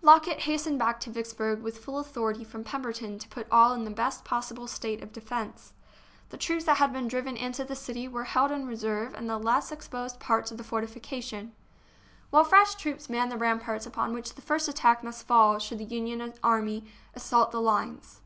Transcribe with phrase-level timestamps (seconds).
[0.00, 3.90] Lockett hastened back to Vicksburg with full authority from Pemberton to put all in the
[3.90, 5.74] best possible state of defence.
[6.30, 9.36] The troops that had been driven into the city were held in reserve in the
[9.36, 11.52] less exposed parts of the fortifica tion,
[12.30, 15.84] while fresh troops manned the ramparts upon which the first attack must fall should the
[15.84, 18.22] Union army assault the lines.